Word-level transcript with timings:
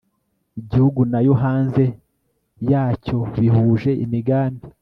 igihugu 0.59 0.99
nayo 1.11 1.33
hanze 1.43 1.83
yacyo 2.71 3.17
bihuje 3.39 3.91
imigambi 4.03 4.63